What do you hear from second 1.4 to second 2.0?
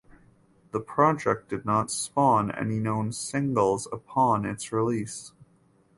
did not